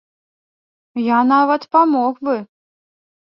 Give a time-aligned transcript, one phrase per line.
[1.07, 2.35] Я нават памог бы.